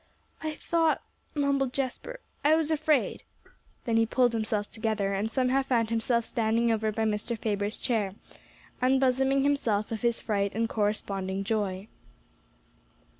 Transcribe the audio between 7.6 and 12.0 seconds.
chair, unbosoming himself of his fright and corresponding joy.